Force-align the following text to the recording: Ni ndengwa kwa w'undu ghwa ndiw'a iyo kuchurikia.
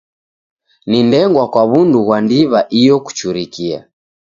Ni 0.89 0.99
ndengwa 1.07 1.43
kwa 1.51 1.63
w'undu 1.69 1.99
ghwa 2.05 2.17
ndiw'a 2.23 2.59
iyo 2.79 2.95
kuchurikia. 3.05 3.79